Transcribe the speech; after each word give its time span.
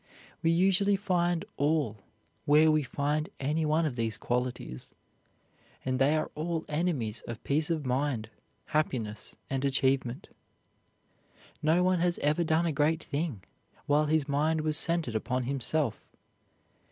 We 0.41 0.49
usually 0.49 0.95
find 0.95 1.45
all 1.57 1.99
where 2.45 2.71
we 2.71 2.81
find 2.81 3.29
any 3.39 3.67
one 3.67 3.85
of 3.85 3.95
these 3.95 4.17
qualities, 4.17 4.95
and 5.85 5.99
they 5.99 6.17
are 6.17 6.31
all 6.33 6.65
enemies 6.67 7.21
of 7.27 7.43
peace 7.43 7.69
of 7.69 7.85
mind, 7.85 8.31
happiness, 8.65 9.35
and 9.47 9.63
achievement. 9.63 10.27
No 11.61 11.83
one 11.83 11.99
has 11.99 12.17
ever 12.23 12.43
done 12.43 12.65
a 12.65 12.71
great 12.73 13.03
thing 13.03 13.43
while 13.85 14.07
his 14.07 14.27
mind 14.27 14.61
was 14.61 14.75
centered 14.75 15.13
upon 15.13 15.43
himself. 15.43 16.09